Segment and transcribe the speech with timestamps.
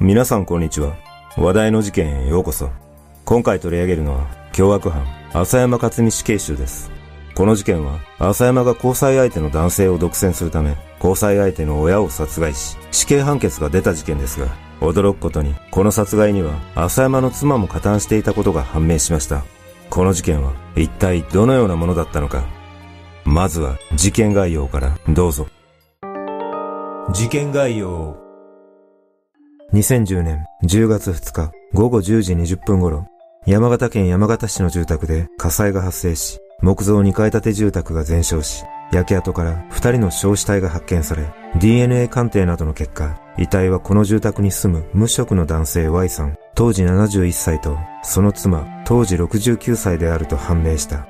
[0.00, 0.96] 皆さんこんにちは。
[1.36, 2.70] 話題の事件へようこそ。
[3.24, 6.92] 今回取り上げるのは、凶悪犯、浅山克美死刑囚です。
[7.34, 14.46] この事件は、浅山が交際相手の男性を独占するため、交際相手の親を殺害し、死刑判決が出た事件ですが、
[14.80, 19.42] 驚くことに、この殺害には、浅山の妻も加担していたことが判明しました。
[19.90, 22.44] この事件は、一体どのようなものだったのか。
[23.24, 25.48] まずは、事件概要からどうぞ。
[27.12, 28.27] 事件概要。
[29.74, 33.06] 2010年10月2日午後10時20分頃、
[33.44, 41.26] 山形県山形市の住宅で火災が発生し、木造2階建て住宅が全焼し、焼け跡から2人の焼死体が発見され、
[41.60, 51.06] DNA 鑑定などの結果、遺体はこの住宅に住む無職の男性 Y さん、当時71歳と、その妻、当時69歳であると判明した。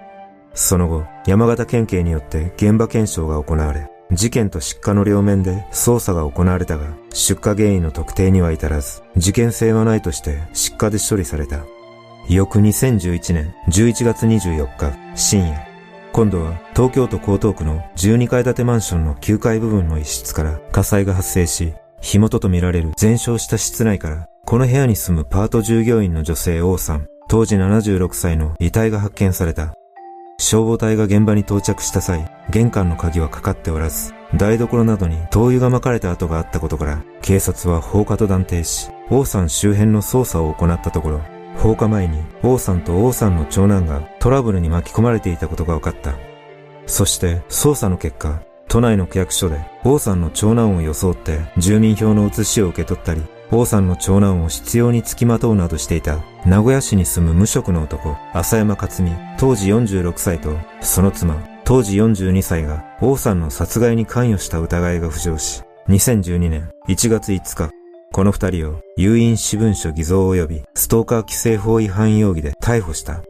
[0.53, 11.65] その後、山形県警によって現場検証が行われ、事件と失火の両面で捜査が行われたが、出火原因の特定には至らず、事件性はないとして失火で処理された。
[12.29, 15.67] 翌2011年11月24日深夜、
[16.13, 29.75] 今度は東京都江東区の12階建てマンションの9階部分の一室から火災が発生し、火元とみられる全焼した室内から、この部屋に住むパート従業員の女性王さん、当時76歳の遺体が発見された。
[30.41, 41.21] 消防隊が現場に到着した際、玄関の鍵はかかっておらず、台所などに灯油が撒かれた跡があったことから、警察は放火と断定し、王さん周辺の捜査を行ったところ、
[41.57, 46.15] 放火前に王さんと王さんの長男がトラブルに巻き込まれていたことが分かった。
[46.87, 67.71] そして捜査の結果、都内の区役所で王さんの長男を装って住民票の写しを受け取ったり、王さんの長男を執拗に付きまとうなどしていた名古屋市に住む無職の男、浅山克美、当時46歳と、その妻、当時42歳が王さんの殺害に関与した疑いが浮上し、2012年1月5日、
[68.13, 73.23] この二人を誘引私文書偽造及びストーカー規制法違反容疑で逮捕した。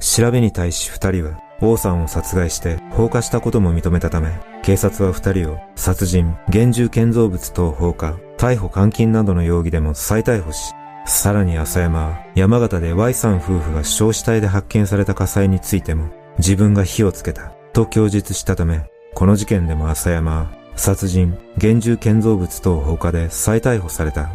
[0.00, 4.30] 調べに対し二人は王さんを殺害して放火したことも認めたため、
[4.62, 10.74] 警察は二人を殺人、現住建造物等放火、逮捕監禁などの容疑でも再逮捕し、
[11.06, 18.82] さらに浅山は山形で Y さん夫婦が焼死体で発見された火災についても自分が火をつけたと供述したため、
[19.14, 24.28] この事件でも浅山は殺人、現住建造物等放火で再逮捕された。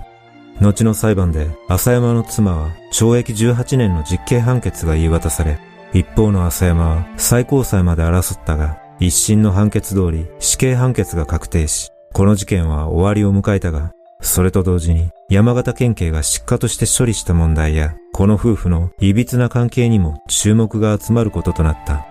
[0.59, 5.59] 後の裁判で浅山の妻は懲役18年の実刑判決が言い渡され、
[5.93, 13.91] 一方の浅山は最高裁まで争ったが、一審の判決通り死刑判決が確定し、この事件は終わりを迎えたが、
[14.21, 22.05] それと同時に山形県警が失火として処理した問題や、この夫婦の歪な関係にも注目が集まることとなった。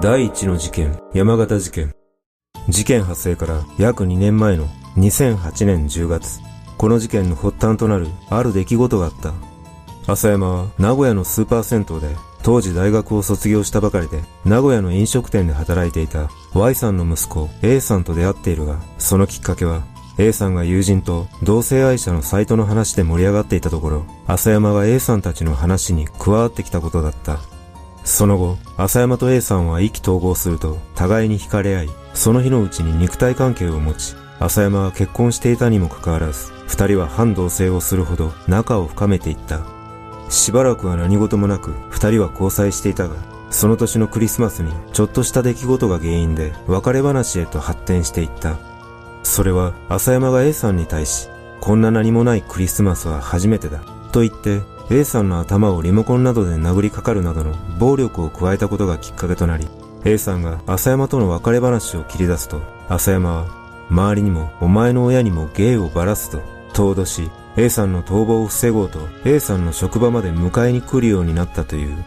[0.00, 1.94] 第一の事件、山形事件。
[2.68, 6.40] 事件発生から約2年前の2008年10月、
[6.76, 9.32] この事件の発端となるある出来事があった。
[10.12, 12.08] 浅山は名古屋のスーパー銭湯で
[12.42, 19.82] 当時大学を卒業したばかりで名古屋の飲食店で働いていた Y さんの息子 A さんと出会っているが、そのきっかけは
[20.18, 27.38] A さんが友人と同性愛者のサイトの話で盛り上がっていたところ、浅山が A さんたちの話に加わってきたことだった。
[28.02, 39.77] その後、浅山と A さんは意気投合すると互いに惹かれ合い、その日のうちに肉体関係を持ち、浅山は結婚していたにもかかわらず、二人は反同性をするほど仲を深めていった。
[40.28, 43.16] しばらくは何事もなく、二人は交際していたが、
[43.50, 48.58] その年のクリスマスにちょっとした出来事が原因で別れ話へと発展していった。
[49.22, 51.28] それは浅山が A さんに対し、
[51.60, 53.80] こんな何もないクリスマスは初めてだ、
[54.12, 59.66] と言って A さんの頭をリモコンなどで殴りかかるなどの暴力を加えたことがきっかけとなり、
[60.04, 63.46] A さんが浅山との別れ話を切り出すと、浅山は、
[63.90, 66.40] 周りにもお前の親にも芸をばらすと、
[66.72, 72.04] と脅し、A さんの逃亡を防ごうと A さんの職場まで迎えに来るようになったという。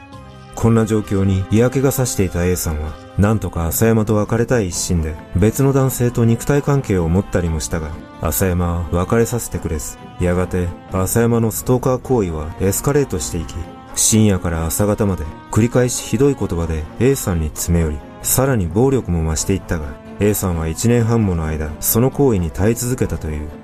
[0.55, 13.53] こんな状況に嫌気がさしていた A さんは、なんとか浅山と別れたい一心で、別の男性と肉体関係を持ったりもしたが、浅山は別れさせてくれず、やがて浅山のストーカー行為はエスカレートしていき、
[13.93, 23.60] 深夜から朝方まで繰り返しひどい言葉で A さんに詰め寄り、さらに暴力も増していったが、A さんは1年半もの間、その行為に耐え続けたという。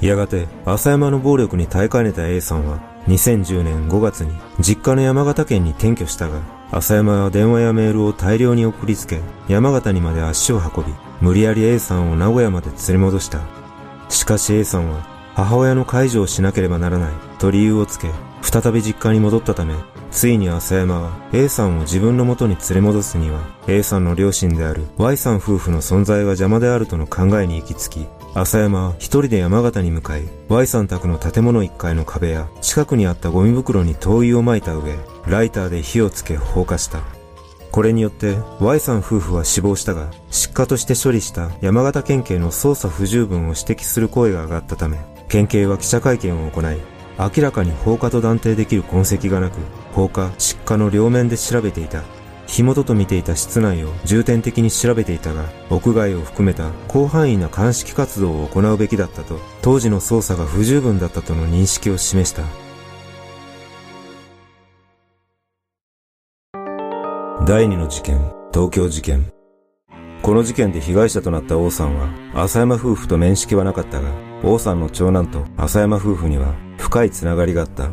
[0.00, 6.40] やがて、浅山の暴力に耐えかねた A さんは、2010年5月に実家の山形県に転居したが、
[6.70, 13.40] 浅山は電話やメールを大量に送りつけ、山形にまで足を運び、無理やり A さんを名古屋まで連れ戻した。
[14.08, 18.10] しかし A さんは、母親の介助をしなければならないと理由をつけ、
[18.42, 19.74] 再び実家に戻ったため、
[20.10, 28.06] ついに浅山は A さんを自分の元に連れ戻すには A さんの両親である Y さん夫婦の存在が邪魔であるとの考えに行き着き、
[28.38, 37.00] 浅山は一人で山形に向かい、Y さん宅の建物1階の壁や近くにあったゴミ袋に灯油を撒いた上、ライターで火をつけ放火した。
[37.72, 44.98] これによって Y さん夫婦は死亡したが、失火として処理した山形県警の捜査不十分を指摘する声が上がったため、
[45.30, 46.76] 県警は記者会見を行い、
[47.18, 49.60] 明らかに放火と断定できる痕跡がなく、
[49.94, 52.02] 放火、失火の両面で調べていた。
[52.46, 62.42] 火元と見ていた室内を重点的に調べていたが、屋外を含めた広範囲な鑑識活動を行うべきだったと、当時の捜査が不十分だったとの認識を示した。
[67.46, 69.26] 第二の事件、東京事件。
[70.22, 74.10] この事件で被害者となった王さんは、浅山夫婦と面識はなかったが、
[74.42, 77.90] 王さんの長男と浅山夫婦には深いつながりがあった。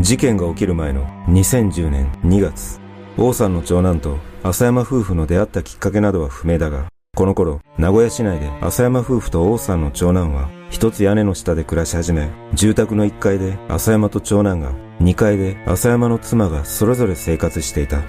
[0.00, 2.83] 事件が起きる前の2010年2月、
[3.16, 18.02] 王さんの長男と浅山夫婦の出会ったきっかけなどは不明だが、この頃、名古屋市内で浅山夫婦と王さんの長男は一つ屋根の下で暮らし始め、住宅の1階で浅山と長男が、2階で浅山の妻がそれぞれ生活していた。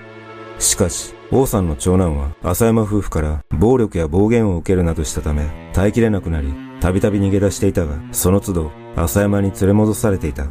[0.58, 6.52] しかし、王さんの長男は浅山夫婦から暴力や暴言を受けるなどしたため耐えきれなくなり、
[6.82, 10.48] たびたび逃げ出していたが、その都度浅山に連れ戻されていた。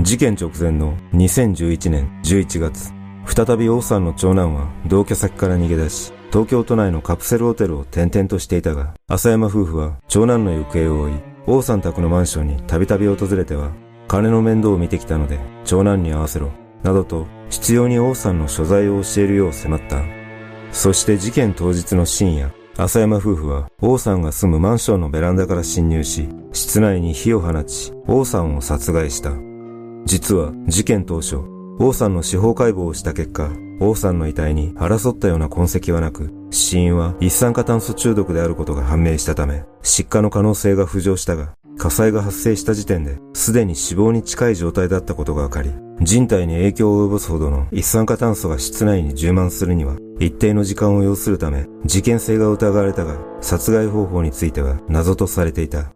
[0.00, 2.97] 事件直前の2011年11月、
[3.28, 11.12] 再び王さんの長男は同居先から逃げ出し、東京都内のカプセルホテルを転々としていたが、浅山夫婦は長男の行方を追い、
[11.46, 13.70] 王さん宅のマンションにたびたび訪れては、
[14.08, 16.50] 金の面倒を見てきたので、長男に会わせろ、
[16.82, 20.02] などと必要に王さんの所在を教えるよう迫った。
[20.72, 29.32] そして事件当日の深夜、浅山夫婦は王さんが住むマンションのベランダから侵入し、室内に火を放ち、王さんを殺害した。
[30.04, 45.70] 実は事件当初、王さんの司法解剖をした結果、王さんの遺体に争ったような痕跡はなく、死因は一酸化炭素中毒であることが判明したため、失火の可能性が浮上したが、火災が発生した時点で、すでに死亡に近い状態だったことが分かり、
[46.00, 55.92] 人体に影響を及ぼすほどの一酸化炭素が室内に充満するには、一定の時間を要するため、事件性が疑われたが、殺害方法については謎とされていた。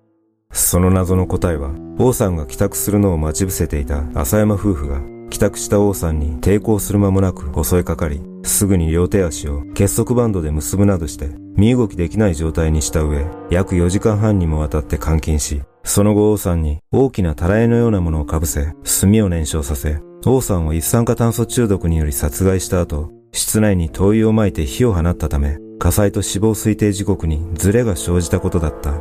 [0.52, 5.00] その謎の答えは、王さんが帰宅するのを待ち伏せていた浅山夫婦が、
[5.32, 29.00] 帰宅した王さんに抵抗する間もなく襲いかかり、すぐに両手足を結束バンドで結ぶなどして、身動きできない状態にした上、約4時間半にもわたって監禁し、その後王さんに大きなたらいのようなものをかぶせ、炭を燃焼させ、王さんを一酸化炭素中毒により殺害した後、室内に灯油を撒いて火を放ったため、火災と死亡推定時刻にズレが生じたことだった。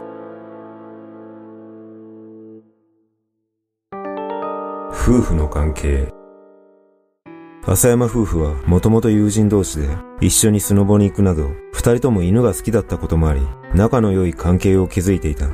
[4.93, 6.07] 夫婦の関係
[7.63, 9.87] 浅山夫婦はもともと友人同士で
[10.19, 13.41] 一緒にスノボに行くなど二人とも犬が好きだったこともあり
[13.75, 15.49] 仲の良い関係を築いていた。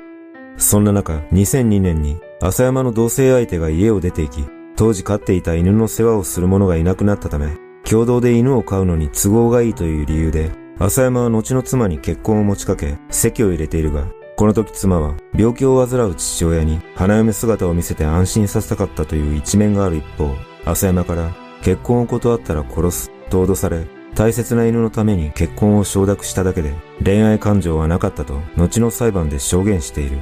[0.57, 4.45] そんな中、2002年に浅山の同棲相手が家を出て行き、
[4.75, 20.33] 当時飼っていた犬の世話をする者がいなくなったため、共同で犬を飼うのに都合がいいという理由で、浅山は後の妻に結婚を持ちかけ、席を入れているが、この時妻は病気を患う父親に花嫁姿を見せて安心させたかったという一面がある一方、
[20.65, 23.85] 浅山から結婚を断ったら殺すと脅され、
[24.15, 26.73] 大切な犬のために結婚を承諾しただけで
[27.03, 30.19] 恋愛感情はなかったと後の裁判で証言している。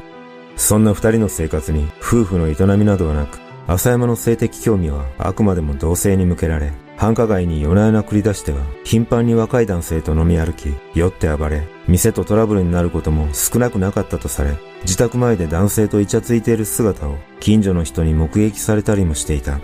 [0.57, 19.59] そんな二人の生活に夫婦の営みなどはなく、浅山の性的興味はあくまでも同性に向けられ、繁華街に夜な夜な繰り出しては、頻繁に若い男性と飲み歩き、酔って暴れ、店とトラブルになることも少なくなかったとされ、自宅前で男性とイチャついている姿を近所の人に目撃されたりもしていた。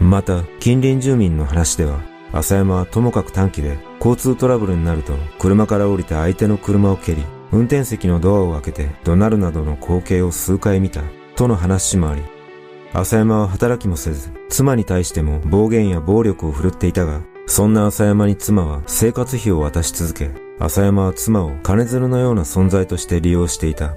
[0.00, 2.00] また、近隣住民の話では、
[2.32, 11.02] 浅山はともかく短期で交通トラブルになると車から降りて相手の車を蹴り、運転席のドアを開けて怒鳴るなどの光景を数回見た
[11.36, 12.22] との話もあり、
[12.92, 23.96] 浅山は働きもせず、妻に対しても暴言や暴力を振るっていたが、そんな浅山に妻は生活費を渡し続け、浅山は妻を金づるのような存在として利用していた。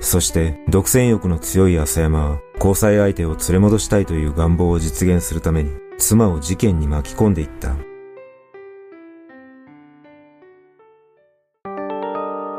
[0.00, 7.76] そして、独占欲の強い浅山は、交際相手を連れ戻したいという願望を実現するために、妻を事件に巻き込んでいった。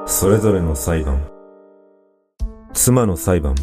[0.06, 1.26] それぞれの裁判。
[2.74, 3.56] 妻の裁判。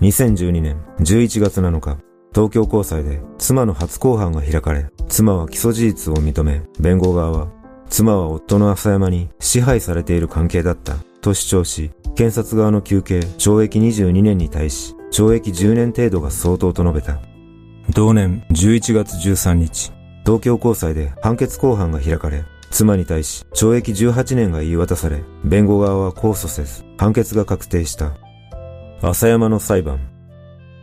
[0.00, 1.98] 2012年11月7日、
[2.34, 7.48] 東京高裁で妻の初公判が開かれ、妻は起訴事実を認め、弁護側は、
[7.88, 10.96] 妻は夫の浅山に支配されている関係だった
[11.26, 17.20] と主張し、検察側の求刑懲役22年に対し、懲役10年程度が相当と述べた。
[17.90, 19.92] 同年11月13日、
[20.24, 28.16] 東京高裁で判決公判が開かれ、妻に対し懲役18年が言い渡され、弁護側は控訴せず、判決が確定した。
[29.02, 29.98] 浅山の裁判。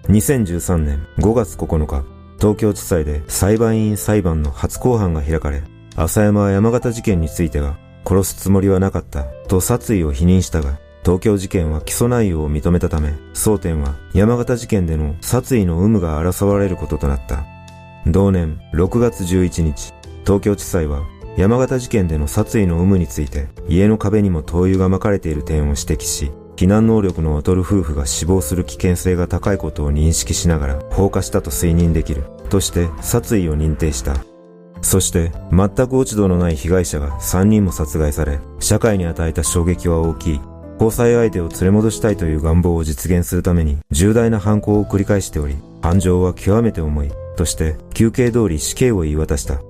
[0.10, 2.04] 2013年5月9日、
[2.38, 5.64] 東京地裁で裁判員裁判の初公判が開かれ、
[5.96, 17.46] 浅山は山形事件については、殺すつもりはなかったと殺意を否認したが、東京事件は起訴内容を認めたため、争点は山形事件での殺意の有無が争われることとなった。
[18.08, 21.02] 同年6月11日、東京地裁は
[21.38, 34.33] 山形事件での殺意の有無について家の壁にも灯油が巻かれている点を指摘し、避難能力の劣る夫婦が死亡する危険性が高いことを認識しながら放火したと推認できるとして殺意を認定した。
[34.84, 40.42] そして全く落ち度のない被害者が3人も殺害され、社会に与えた衝撃は大きい。
[40.74, 49.62] 交際相手を連れ戻したいという願望を実現するために重大な犯行を繰り返しており、犯情は極めて重いとして休憩通り死刑を言い渡した。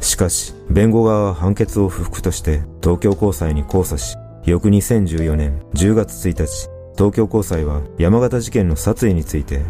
[0.00, 9.62] しかし、弁護側は判決を不服として東京高裁に控訴し、翌2014年10月1日、東京高裁は山形事件の殺意について、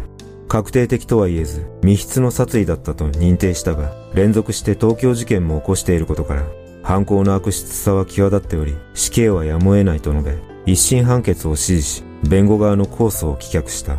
[0.49, 6.43] 確定的とは言えず、密室の殺意だったと認定したが、連続して東京事件も起こしていることから、
[6.81, 13.97] 犯行の悪質さは際立っており、死刑はやむを得ないと述べ、一審判決を支持し、弁護側の控訴を棄却した。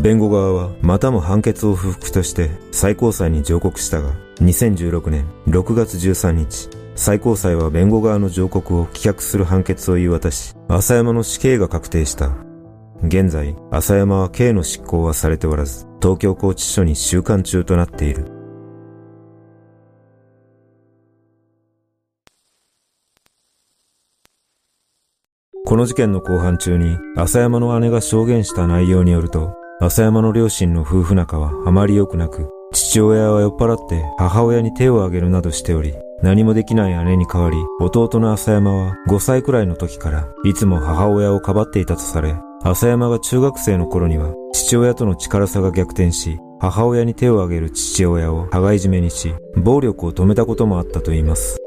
[0.00, 12.53] 弁護側はまたも判決を不服として最高裁に上告したが、2016年6月13日、最高裁は弁護側の上告を棄却する判決を言い渡し、浅山の死刑が確定した。
[13.06, 18.24] 現在、浅山は刑の執行はされておらず、東京拘置所に収監中となっている。
[25.66, 42.34] この事件の公判中に、浅山の姉が証言した内容によると、浅山の両親の夫婦仲はあまり良くなく、父親は酔っ払って母親に手を挙げるなどしており、何もできない姉に代わり、弟の浅山は5歳くらいの時からいつも母親をかばっていたとされ、
[42.66, 51.58] 浅山が中学生の頃には父親との力差が逆転し、母親に手を挙げる父親を羽交い締めにし、暴力を止めたこともあったといいます。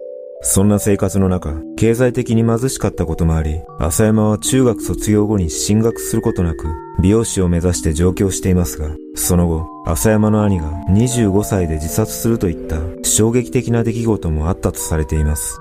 [0.41, 6.67] そんな生活の中、経済的に貧しかったこともあり、浅山は中学卒業後に進学することなく、
[6.99, 15.59] 美容師を目指して上京していますが、その後、浅山の兄が25歳で自殺するといった衝撃的な出来事もあったとされています。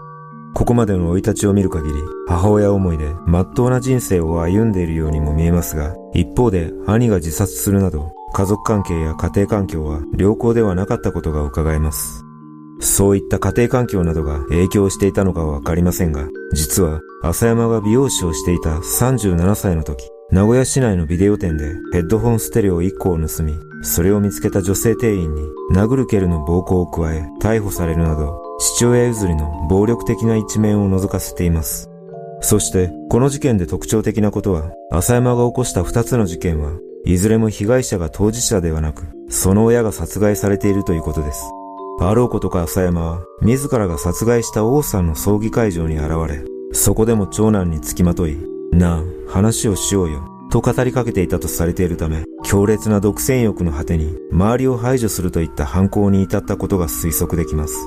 [0.56, 1.94] ここまでの生い立ちを見る限り、
[2.26, 12.24] 母親思いで真っ当な人生を歩んでいるようにも見えますが、一方で兄が自殺するなど、家族関係や家庭環境は良好ではなかったことが伺えます。
[12.80, 25.42] そういった家庭環境などが影響していたのかはわかりませんが、実は浅山が美容師をしていた37歳の時、名古屋市内のビデオ店でヘッドホンステレオ1個を盗み、それを見つけた女性店員に
[25.74, 31.90] 殴る蹴るの暴行を加え逮捕されるなど、父親譲りの暴力的な一面を覗かせています。
[32.40, 36.72] そして、この事件で特徴的なことは、浅山が起こした2つの事件は、
[37.04, 41.44] いずれも被害者が当事者ではなく、その親が殺害されているということです。
[42.00, 48.36] あろうことか浅山は、自らが殺害した王さんの葬儀会場に現れ、そこでも長男につきまとい、
[48.72, 57.86] なあ、話をしようよ、と語りかけていたとされているため、強烈な独占欲の果てに、周りを排除するといった犯行に至ったことが推測できます。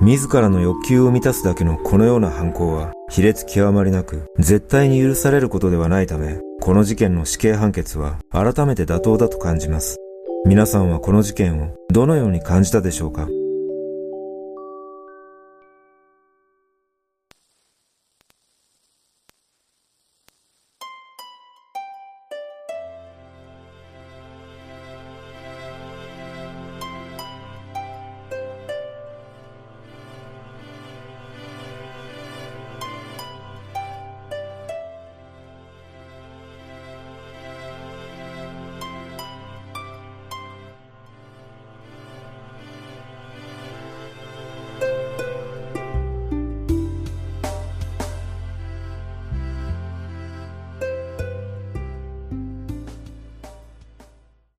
[0.00, 9.96] 自らの欲求を満たすだけのこのような犯行は、卑劣極まりなく、絶対に許されることではないため、この事件の死刑判決は、改めて妥当だと感じます。
[10.46, 13.28] 皆さんはこの事件をどのように感じたでしょうか？